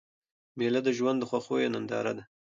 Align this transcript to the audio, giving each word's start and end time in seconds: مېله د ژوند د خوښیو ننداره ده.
مېله 0.57 0.81
د 0.85 0.89
ژوند 0.97 1.17
د 1.19 1.23
خوښیو 1.29 1.71
ننداره 1.73 2.13
ده. 2.17 2.23